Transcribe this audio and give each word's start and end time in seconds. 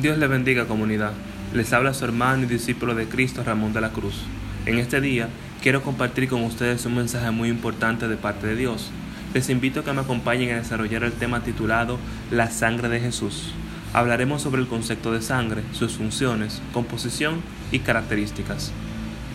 Dios 0.00 0.16
le 0.16 0.26
bendiga 0.26 0.64
comunidad. 0.64 1.12
Les 1.52 1.70
habla 1.74 1.92
su 1.92 2.06
hermano 2.06 2.44
y 2.44 2.46
discípulo 2.46 2.94
de 2.94 3.08
Cristo 3.08 3.44
Ramón 3.44 3.74
de 3.74 3.82
la 3.82 3.90
Cruz. 3.90 4.22
En 4.64 4.78
este 4.78 5.02
día 5.02 5.28
quiero 5.60 5.82
compartir 5.82 6.30
con 6.30 6.42
ustedes 6.44 6.86
un 6.86 6.94
mensaje 6.94 7.30
muy 7.30 7.50
importante 7.50 8.08
de 8.08 8.16
parte 8.16 8.46
de 8.46 8.56
Dios. 8.56 8.90
Les 9.34 9.50
invito 9.50 9.80
a 9.80 9.84
que 9.84 9.92
me 9.92 10.00
acompañen 10.00 10.54
a 10.54 10.56
desarrollar 10.56 11.04
el 11.04 11.12
tema 11.12 11.44
titulado 11.44 11.98
La 12.30 12.50
sangre 12.50 12.88
de 12.88 13.00
Jesús. 13.00 13.52
Hablaremos 13.92 14.40
sobre 14.40 14.62
el 14.62 14.66
concepto 14.66 15.12
de 15.12 15.20
sangre, 15.20 15.60
sus 15.72 15.92
funciones, 15.92 16.62
composición 16.72 17.42
y 17.70 17.80
características. 17.80 18.72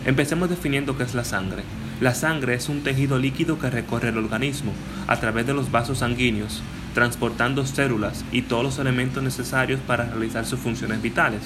Empecemos 0.06 0.50
definiendo 0.50 0.98
qué 0.98 1.04
es 1.04 1.14
la 1.14 1.24
sangre. 1.24 1.62
La 2.00 2.16
sangre 2.16 2.54
es 2.54 2.68
un 2.68 2.82
tejido 2.82 3.20
líquido 3.20 3.60
que 3.60 3.70
recorre 3.70 4.08
el 4.08 4.18
organismo 4.18 4.72
a 5.06 5.20
través 5.20 5.46
de 5.46 5.54
los 5.54 5.70
vasos 5.70 5.98
sanguíneos, 5.98 6.62
transportando 6.98 7.64
células 7.64 8.24
y 8.32 8.42
todos 8.42 8.64
los 8.64 8.78
elementos 8.80 9.22
necesarios 9.22 9.78
para 9.86 10.06
realizar 10.06 10.44
sus 10.44 10.58
funciones 10.58 11.00
vitales. 11.00 11.42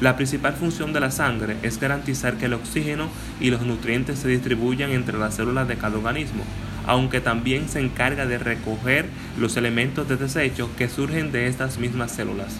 La 0.00 0.16
principal 0.16 0.54
función 0.54 0.94
de 0.94 1.00
la 1.00 1.10
sangre 1.10 1.58
es 1.62 1.78
garantizar 1.78 2.38
que 2.38 2.46
el 2.46 2.54
oxígeno 2.54 3.10
y 3.38 3.50
los 3.50 3.60
nutrientes 3.60 4.20
se 4.20 4.28
distribuyan 4.28 4.92
entre 4.92 5.18
las 5.18 5.34
células 5.34 5.68
de 5.68 5.76
cada 5.76 5.98
organismo, 5.98 6.42
aunque 6.86 7.20
también 7.20 7.68
se 7.68 7.80
encarga 7.80 8.24
de 8.24 8.38
recoger 8.38 9.10
los 9.38 9.58
elementos 9.58 10.08
de 10.08 10.16
desecho 10.16 10.70
que 10.78 10.88
surgen 10.88 11.32
de 11.32 11.48
estas 11.48 11.76
mismas 11.76 12.10
células. 12.10 12.56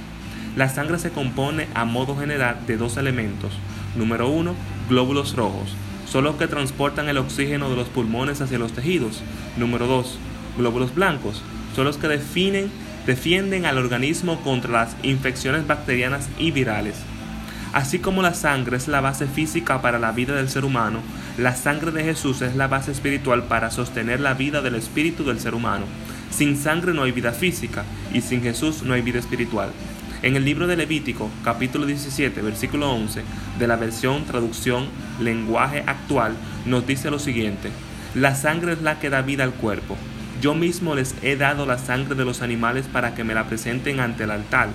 La 0.54 0.68
sangre 0.68 0.98
se 0.98 1.12
compone 1.12 1.66
a 1.73 1.87
modo 1.87 2.15
general 2.15 2.59
de 2.66 2.76
dos 2.76 2.98
elementos. 2.98 3.54
Número 3.96 4.29
1, 4.29 4.54
glóbulos 4.90 5.34
rojos, 5.34 5.74
son 6.06 6.24
los 6.24 6.37
que 6.37 6.46
transportan 6.46 7.09
el 7.09 7.16
oxígeno 7.16 7.70
de 7.70 7.76
los 7.76 7.88
pulmones 7.88 8.42
hacia 8.42 8.59
los 8.59 8.73
tejidos. 8.73 9.23
Número 9.56 9.87
2. 9.87 10.18
Glóbulos 10.59 10.95
blancos. 10.95 11.42
Son 11.74 11.84
los 11.84 11.96
que 11.96 12.09
definen, 12.09 12.70
defienden 13.06 13.66
al 13.66 13.78
organismo 13.78 14.41
contra 14.42 14.73
las 14.73 14.96
infecciones 15.02 15.66
bacterianas 15.66 16.28
y 16.38 16.51
virales. 16.51 16.96
Así 17.73 17.98
como 17.98 18.23
la 18.23 18.34
sangre 18.34 18.77
es 18.77 18.87
la 18.87 19.01
base 19.01 19.26
física 19.26 19.82
para 19.82 19.98
la 19.98 20.13
vida 20.13 20.37
del 20.37 20.48
ser 20.48 20.65
humano, 20.65 21.01
la 21.37 21.57
sangre 21.57 21.90
de 21.90 22.04
Jesús 22.04 22.40
es 22.43 22.54
la 22.54 22.68
base 22.68 22.93
espiritual 22.93 23.45
para 23.45 23.73
sostener 23.73 24.21
la 24.21 24.35
vida 24.35 24.63
del 24.63 24.76
espíritu 24.76 25.24
del 25.24 25.40
ser 25.40 25.57
humano. 25.57 25.85
Sin 26.30 26.57
sangre 26.57 26.95
no 26.95 27.02
hay 27.02 27.10
vida 27.10 27.32
física 27.32 27.85
y 28.13 28.20
sin 28.20 28.43
Jesús 28.43 28.85
no 28.85 28.95
hay 28.95 29.02
vida 29.02 29.18
espiritual. 29.18 29.70
En 30.23 30.37
el 30.37 30.45
libro 30.45 30.68
de 30.68 30.76
Levítico, 30.76 31.29
capítulo 31.43 31.85
17, 31.85 32.41
versículo 32.41 32.93
11, 32.93 33.23
de 33.59 33.66
la 33.66 33.74
versión 33.74 34.24
traducción 34.24 34.87
lenguaje 35.20 35.82
actual, 35.85 36.37
nos 36.65 36.87
dice 36.87 37.10
lo 37.10 37.18
siguiente, 37.18 37.70
la 38.15 38.37
sangre 38.37 38.74
es 38.74 38.82
la 38.82 39.01
que 39.01 39.10
da 39.10 39.23
vida 39.23 39.43
al 39.43 39.52
cuerpo. 39.52 39.96
Yo 40.40 40.54
mismo 40.54 40.95
les 40.95 41.15
he 41.23 41.37
dado 41.37 41.66
la 41.66 41.79
sangre 41.79 42.15
de 42.15 42.24
los 42.24 42.43
animales 42.43 42.87
para 42.93 43.15
que 43.15 43.24
me 43.24 43.35
la 43.35 43.46
presenten 43.46 44.01
ante 44.01 44.24
el 44.24 44.30
altar, 44.30 44.68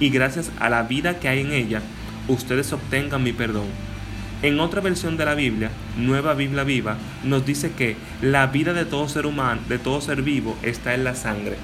y 0.00 0.10
gracias 0.10 0.50
a 0.58 0.68
la 0.68 0.82
vida 0.82 1.18
que 1.18 1.28
hay 1.28 1.40
en 1.40 1.52
ella, 1.52 1.82
ustedes 2.28 2.72
obtengan 2.72 3.22
mi 3.22 3.32
perdón. 3.32 3.66
En 4.42 4.60
otra 4.60 4.80
versión 4.80 5.16
de 5.16 5.24
la 5.24 5.34
Biblia, 5.34 5.70
Nueva 5.96 6.34
Biblia 6.34 6.62
Viva, 6.62 6.98
nos 7.24 7.46
dice 7.46 7.72
que 7.72 7.96
la 8.20 8.46
vida 8.48 8.74
de 8.74 8.84
todo 8.84 9.08
ser 9.08 9.24
humano, 9.24 9.62
de 9.68 9.78
todo 9.78 10.00
ser 10.00 10.22
vivo, 10.22 10.56
está 10.62 10.94
en 10.94 11.04
la 11.04 11.14
sangre. 11.14 11.56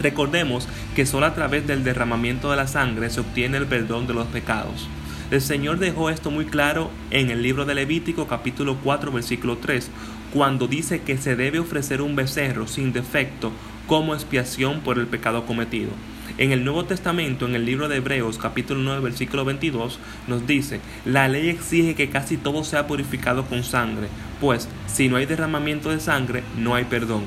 Recordemos 0.00 0.68
que 0.94 1.06
solo 1.06 1.26
a 1.26 1.34
través 1.34 1.66
del 1.66 1.84
derramamiento 1.84 2.50
de 2.50 2.56
la 2.56 2.66
sangre 2.66 3.10
se 3.10 3.20
obtiene 3.20 3.56
el 3.56 3.66
perdón 3.66 4.06
de 4.06 4.14
los 4.14 4.26
pecados. 4.26 4.88
El 5.30 5.40
Señor 5.40 5.78
dejó 5.78 6.10
esto 6.10 6.30
muy 6.30 6.44
claro 6.44 6.90
en 7.10 7.30
el 7.30 7.42
libro 7.42 7.64
de 7.64 7.74
Levítico 7.74 8.26
capítulo 8.26 8.76
4 8.82 9.10
versículo 9.10 9.58
3, 9.58 9.90
cuando 10.32 10.68
dice 10.68 11.00
que 11.00 11.18
se 11.18 11.36
debe 11.36 11.58
ofrecer 11.58 12.02
un 12.02 12.16
becerro 12.16 12.66
sin 12.66 12.92
defecto 12.92 13.52
como 13.86 14.14
expiación 14.14 14.80
por 14.80 14.98
el 14.98 15.06
pecado 15.06 15.46
cometido. 15.46 15.90
En 16.36 16.52
el 16.52 16.64
Nuevo 16.64 16.84
Testamento, 16.84 17.46
en 17.46 17.54
el 17.54 17.64
libro 17.64 17.88
de 17.88 17.96
Hebreos 17.96 18.38
capítulo 18.38 18.80
9 18.82 19.00
versículo 19.00 19.44
22, 19.44 19.98
nos 20.28 20.46
dice, 20.46 20.80
la 21.04 21.26
ley 21.26 21.48
exige 21.48 21.94
que 21.94 22.10
casi 22.10 22.36
todo 22.36 22.62
sea 22.62 22.86
purificado 22.86 23.46
con 23.46 23.64
sangre, 23.64 24.08
pues 24.40 24.68
si 24.86 25.08
no 25.08 25.16
hay 25.16 25.26
derramamiento 25.26 25.90
de 25.90 25.98
sangre, 25.98 26.44
no 26.56 26.74
hay 26.74 26.84
perdón. 26.84 27.24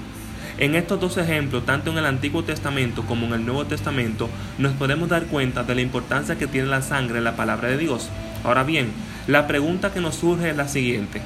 En 0.60 0.76
estos 0.76 1.00
dos 1.00 1.18
ejemplos, 1.18 1.66
tanto 1.66 1.92
en 1.92 1.98
el 1.98 2.06
Antiguo 2.06 2.44
Testamento 2.44 3.04
como 3.04 3.26
en 3.26 3.34
el 3.34 3.46
Nuevo 3.46 3.66
Testamento, 3.66 4.30
nos 4.60 4.74
podemos 4.74 5.10
dar 5.10 5.26
cuenta 5.26 5.64
de 5.64 5.74
la 5.74 5.82
importancia 5.82 6.38
que 6.38 6.48
tiene 6.48 6.68
la 6.68 6.84
sangre 6.84 7.18
en 7.18 7.24
la 7.24 7.36
palabra 7.36 7.70
de 7.70 7.78
Dios. 7.78 8.10
Ahora 8.44 8.64
bien, 8.64 8.92
la 9.28 9.48
pregunta 9.48 9.92
que 9.92 10.02
nos 10.02 10.16
surge 10.16 10.52
es 10.52 10.56
la 10.56 10.68
siguiente. 10.68 11.22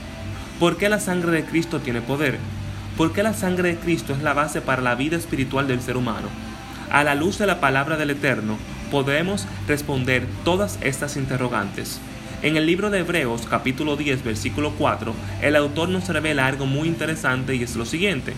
¿Por 0.59 0.77
qué 0.77 0.87
la 0.87 0.99
sangre 0.99 1.31
de 1.31 1.43
Cristo 1.43 1.79
tiene 1.79 2.01
poder? 2.01 2.37
¿Por 2.95 3.11
qué 3.11 3.23
la 3.23 3.33
sangre 3.33 3.69
de 3.69 3.75
Cristo 3.77 4.13
es 4.13 4.23
la 4.23 4.33
base 4.33 4.61
para 4.61 4.81
la 4.81 4.95
vida 4.95 5.17
espiritual 5.17 5.67
del 5.67 5.81
ser 5.81 5.97
humano? 5.97 6.29
A 6.89 7.03
la 7.03 7.13
luz 7.13 7.37
de 7.37 7.45
la 7.45 7.59
palabra 7.59 7.97
del 7.97 8.11
Eterno, 8.11 8.57
podemos 8.89 9.47
responder 9.67 10.25
todas 10.45 10.79
estas 10.81 11.17
interrogantes. 11.17 11.99
En 12.41 12.55
el 12.55 12.65
libro 12.65 12.89
de 12.89 12.99
Hebreos 12.99 13.47
capítulo 13.49 13.97
10 13.97 14.23
versículo 14.23 14.71
4, 14.77 15.13
el 15.41 15.55
autor 15.55 15.89
nos 15.89 16.07
revela 16.07 16.47
algo 16.47 16.65
muy 16.65 16.87
interesante 16.87 17.55
y 17.55 17.63
es 17.63 17.75
lo 17.75 17.85
siguiente 17.85 18.33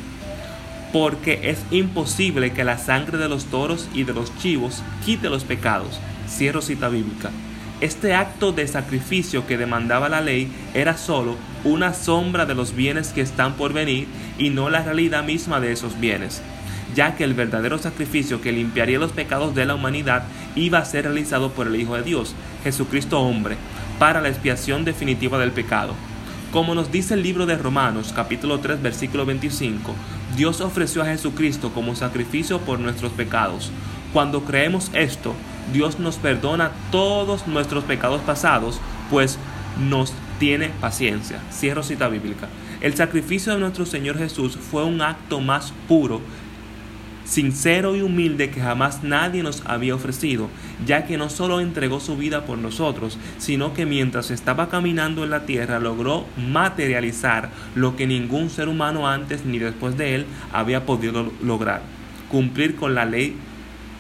porque 0.92 1.52
es 1.52 1.60
imposible 1.72 2.54
que 2.54 2.64
la 2.64 2.78
sangre 2.78 3.18
de 3.18 3.30
los 3.30 3.46
toros 3.46 3.90
y 3.94 4.04
de 4.04 4.14
los 4.14 4.36
chivos 4.40 4.84
quite 5.06 5.30
los 5.30 5.44
pecados. 5.44 6.00
Cierro 6.28 6.62
cita 6.62 6.90
bíblica. 6.90 7.30
Este 7.80 8.16
acto 8.16 8.52
de 8.52 8.68
sacrificio 8.68 9.46
que 9.46 9.56
demandaba 9.56 10.10
la 10.10 10.20
ley 10.20 10.52
era 10.74 10.98
sólo 10.98 11.36
una 11.64 11.94
sombra 11.94 12.48
de 12.48 12.56
los 12.56 12.76
bienes 12.76 13.10
que 13.10 13.22
están 13.22 13.54
por 13.54 13.72
venir 13.72 14.08
y 14.40 14.50
no 14.50 14.72
la 14.72 14.82
realidad 14.82 15.24
misma 15.24 15.60
de 15.60 15.72
esos 15.72 16.00
bienes, 16.00 16.42
ya 16.96 17.16
que 17.16 17.24
el 17.24 17.36
verdadero 17.36 17.78
sacrificio 17.78 18.42
que 18.42 18.52
limpiaría 18.52 18.98
los 18.98 19.12
pecados 19.12 19.54
de 19.54 19.66
la 19.66 19.76
humanidad 19.76 20.24
iba 20.56 20.80
a 20.80 20.86
ser 20.86 21.04
realizado 21.04 21.52
por 21.52 21.68
el 21.68 21.76
Hijo 21.76 21.96
de 21.96 22.02
Dios, 22.02 22.34
Jesucristo 22.64 23.20
hombre, 23.22 23.58
para 24.00 24.22
la 24.22 24.30
expiación 24.30 24.84
definitiva 24.84 25.38
del 25.38 25.52
pecado. 25.52 25.94
Como 26.52 26.74
nos 26.74 26.92
dice 26.92 27.14
el 27.14 27.22
libro 27.22 27.46
de 27.46 27.58
Romanos 27.58 28.12
capítulo 28.16 28.60
3 28.60 28.82
versículo 28.82 29.24
25, 29.28 29.94
Dios 30.36 30.62
ofreció 30.62 31.04
a 31.04 31.06
Jesucristo 31.06 31.72
como 31.76 31.96
sacrificio 31.96 32.58
por 32.60 32.80
nuestros 32.80 33.12
pecados. 33.12 33.72
Cuando 34.14 34.46
creemos 34.46 34.90
esto, 34.94 35.36
Dios 35.74 36.00
nos 36.00 36.18
perdona 36.18 36.72
todos 36.92 37.48
nuestros 37.48 37.84
pecados 37.84 38.22
pasados, 38.22 38.80
pues 39.10 39.38
nos 39.90 40.14
tiene 40.40 40.70
paciencia. 40.82 41.40
Cierro 41.52 41.84
cita 41.84 42.08
bíblica. 42.08 42.48
El 42.82 42.96
sacrificio 42.96 43.54
de 43.54 43.60
nuestro 43.60 43.86
Señor 43.86 44.18
Jesús 44.18 44.58
fue 44.58 44.84
un 44.84 45.02
acto 45.02 45.40
más 45.42 45.74
puro 45.88 46.22
sincero 47.28 47.96
y 47.96 48.02
humilde 48.02 48.50
que 48.50 48.62
jamás 48.62 49.04
nadie 49.04 49.44
nos 49.44 49.62
había 49.66 49.96
ofrecido, 49.96 50.48
ya 50.86 51.06
que 51.06 51.18
no 51.18 51.30
solo 51.30 51.60
entregó 51.60 52.00
su 52.00 52.16
vida 52.16 52.46
por 52.46 52.58
nosotros, 52.58 53.20
sino 53.38 53.74
que 53.74 53.86
mientras 53.86 54.32
estaba 54.32 54.70
caminando 54.70 55.24
en 55.24 55.32
la 55.32 55.46
tierra 55.46 55.80
logró 55.80 56.26
materializar 56.38 57.50
lo 57.76 57.96
que 57.96 58.08
ningún 58.08 58.50
ser 58.50 58.70
humano 58.70 59.08
antes 59.08 59.46
ni 59.46 59.60
después 59.60 59.98
de 59.98 60.16
él 60.16 60.26
había 60.54 60.86
podido 60.86 61.32
lograr, 61.44 61.82
cumplir 62.30 62.76
con 62.76 62.96
la 62.96 63.06
ley 63.06 63.36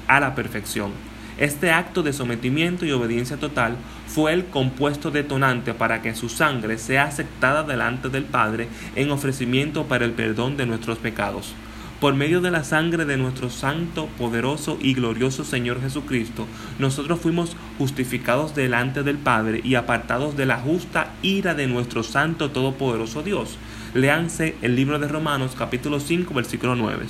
a 0.07 0.19
la 0.19 0.33
perfección. 0.33 0.91
Este 1.37 1.69
acto 1.69 2.01
de 2.01 2.13
sometimiento 2.13 2.83
y 2.83 2.91
obediencia 2.91 3.37
total 3.37 3.77
fue 4.07 4.33
el 4.33 4.45
compuesto 4.45 5.11
detonante 5.11 5.75
para 5.75 6.01
que 6.01 6.15
su 6.15 6.29
sangre 6.29 6.79
sea 6.79 7.03
aceptada 7.03 7.61
delante 7.61 8.09
del 8.09 8.23
Padre 8.23 8.67
en 8.95 9.11
ofrecimiento 9.11 9.83
para 9.83 10.05
el 10.05 10.13
perdón 10.13 10.57
de 10.57 10.65
nuestros 10.65 10.97
pecados. 10.97 11.53
Por 11.99 12.15
medio 12.15 12.41
de 12.41 12.49
la 12.49 12.63
sangre 12.63 13.05
de 13.05 13.17
nuestro 13.17 13.51
santo, 13.51 14.07
poderoso 14.17 14.79
y 14.81 14.95
glorioso 14.95 15.43
Señor 15.43 15.79
Jesucristo, 15.79 16.47
nosotros 16.79 17.19
fuimos 17.19 17.55
justificados 17.77 18.55
delante 18.55 19.03
del 19.03 19.17
Padre 19.17 19.61
y 19.63 19.75
apartados 19.75 20.37
de 20.37 20.47
la 20.47 20.57
justa 20.57 21.13
ira 21.21 21.53
de 21.53 21.67
nuestro 21.67 22.01
santo 22.01 22.49
todopoderoso 22.49 23.21
Dios. 23.21 23.57
Leanse 23.93 24.55
el 24.63 24.75
libro 24.75 24.97
de 24.97 25.07
Romanos 25.07 25.55
capítulo 25.57 25.99
5 25.99 26.33
versículo 26.33 26.75
9. 26.75 27.05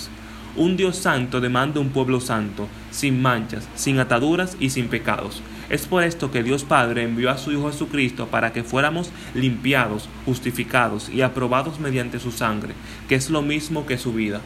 Un 0.58 0.76
Dios 0.76 0.98
santo 0.98 1.40
demanda 1.40 1.80
un 1.80 1.90
pueblo 1.90 2.20
santo, 2.20 2.68
sin 2.90 3.22
manchas, 3.22 3.70
sin 3.76 4.00
ataduras 4.00 4.58
y 4.60 4.72
sin 4.72 4.88
pecados. 4.88 5.44
Es 5.70 5.86
por 5.86 6.02
esto 6.04 6.32
que 6.32 6.42
Dios 6.42 6.64
Padre 6.64 7.04
envió 7.04 7.30
a 7.30 7.38
su 7.38 7.52
Hijo 7.52 7.70
Jesucristo 7.72 8.26
para 8.26 8.54
que 8.54 8.64
fuéramos 8.64 9.12
limpiados, 9.36 10.10
justificados 10.26 11.10
y 11.10 11.22
aprobados 11.22 11.80
mediante 11.80 12.20
su 12.20 12.32
sangre, 12.32 12.74
que 13.08 13.14
es 13.14 13.30
lo 13.30 13.44
mismo 13.44 13.86
que 13.86 14.00
su 14.00 14.14
vida. 14.14 14.42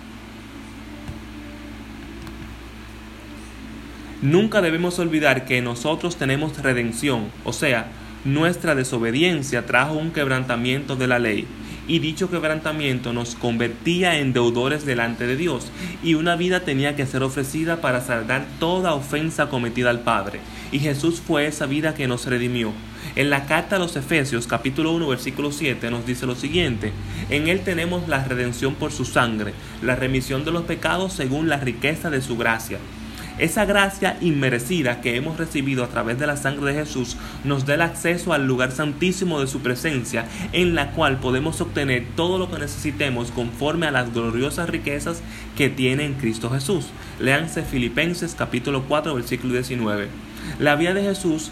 Nunca 4.22 4.62
debemos 4.62 5.00
olvidar 5.00 5.46
que 5.46 5.62
nosotros 5.62 6.18
tenemos 6.18 6.58
redención, 6.62 7.28
o 7.46 7.54
sea, 7.54 7.90
nuestra 8.26 8.76
desobediencia 8.76 9.66
trajo 9.66 9.94
un 9.94 10.12
quebrantamiento 10.12 10.98
de 10.98 11.08
la 11.08 11.20
ley, 11.20 11.48
y 11.92 12.00
dicho 12.00 12.30
quebrantamiento 12.30 13.12
nos 13.12 13.36
convertía 13.36 14.18
en 14.18 14.32
deudores 14.32 14.86
delante 14.86 15.28
de 15.28 15.36
Dios, 15.36 15.74
y 16.02 16.14
una 16.14 16.38
vida 16.38 16.62
tenía 16.62 16.96
que 16.96 17.06
ser 17.06 17.22
ofrecida 17.22 17.82
para 17.82 18.00
saldar 18.00 18.46
toda 18.62 18.94
ofensa 18.94 19.50
cometida 19.50 19.90
al 19.90 20.00
Padre, 20.00 20.40
y 20.72 20.80
Jesús 20.80 21.20
fue 21.20 21.48
esa 21.48 21.66
vida 21.66 21.94
que 21.94 22.08
nos 22.08 22.28
redimió. 22.28 22.72
En 23.18 23.30
la 23.30 23.46
carta 23.46 23.76
a 23.76 23.80
los 23.80 23.98
Efesios 23.98 24.48
capítulo 24.48 24.94
1 24.94 25.06
versículo 25.06 25.52
7 25.52 25.92
nos 25.92 26.06
dice 26.06 26.26
lo 26.26 26.36
siguiente, 26.36 26.94
en 27.30 27.50
Él 27.50 27.60
tenemos 27.60 28.08
la 28.08 28.24
redención 28.24 28.76
por 28.76 28.94
su 28.94 29.04
sangre, 29.04 29.52
la 29.82 29.98
remisión 29.98 30.46
de 30.46 30.52
los 30.52 30.64
pecados 30.64 31.12
según 31.12 31.50
la 31.50 31.58
riqueza 31.58 32.10
de 32.10 32.22
su 32.22 32.38
gracia 32.38 32.80
Esa 33.42 33.66
gracia 33.66 34.18
inmerecida 34.22 35.02
que 35.02 35.16
hemos 35.16 35.38
recibido 35.38 35.84
a 35.84 35.88
través 35.88 36.20
de 36.20 36.28
la 36.28 36.38
sangre 36.38 36.74
de 36.74 36.86
Jesús 36.86 37.18
nos 37.44 37.66
da 37.66 37.74
el 37.74 37.82
acceso 37.82 38.34
al 38.34 38.46
lugar 38.46 38.72
santísimo 38.72 39.42
de 39.42 39.48
su 39.48 39.62
presencia, 39.62 40.28
en 40.54 40.76
la 40.76 40.92
cual 40.92 41.18
podemos 41.18 41.60
obtener 41.60 42.06
todo 42.16 42.38
lo 42.38 42.52
que 42.52 42.60
necesitemos 42.60 43.32
conforme 43.32 43.88
a 43.88 43.92
las 43.92 44.14
gloriosas 44.14 44.70
riquezas 44.70 45.24
que 45.58 45.70
tiene 45.70 46.06
en 46.06 46.14
Cristo 46.14 46.52
Jesús. 46.52 46.90
Leanse 47.20 47.64
Filipenses 47.64 48.36
capítulo 48.38 48.84
4 48.88 49.16
versículo 49.16 49.54
19. 49.54 50.08
La 50.60 50.76
vida 50.76 50.94
de 50.94 51.02
Jesús 51.02 51.50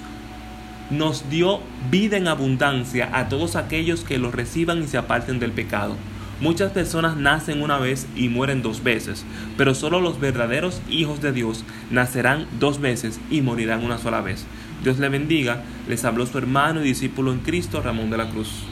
nos 0.92 1.28
dio 1.32 1.60
vida 1.90 2.18
en 2.18 2.28
abundancia 2.28 3.10
a 3.14 3.30
todos 3.30 3.56
aquellos 3.56 4.02
que 4.02 4.20
lo 4.20 4.30
reciban 4.30 4.84
y 4.84 4.88
se 4.88 5.00
aparten 5.00 5.40
del 5.40 5.54
pecado. 5.54 5.96
Muchas 6.42 6.72
personas 6.72 7.18
nacen 7.18 7.62
una 7.62 7.80
vez 7.80 8.08
y 8.16 8.30
mueren 8.30 8.62
dos 8.62 8.82
veces, 8.82 9.26
pero 9.58 9.76
solo 9.76 10.00
los 10.00 10.22
verdaderos 10.22 10.82
hijos 10.90 11.22
de 11.22 11.34
Dios 11.34 11.66
nacerán 11.92 12.48
dos 12.60 12.80
veces 12.80 13.20
y 13.30 13.42
morirán 13.42 13.84
una 13.84 13.98
sola 13.98 14.22
vez. 14.22 14.46
Dios 14.82 15.00
le 15.00 15.10
bendiga, 15.10 15.64
les 15.90 16.06
habló 16.06 16.26
su 16.26 16.38
hermano 16.38 16.80
y 16.80 16.86
discípulo 16.86 17.34
en 17.34 17.40
Cristo, 17.40 17.82
Ramón 17.82 18.10
de 18.10 18.18
la 18.18 18.30
Cruz. 18.30 18.64